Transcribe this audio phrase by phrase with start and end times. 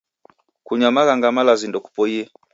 [0.65, 2.21] Kunywa maghanga malazi ndokupoie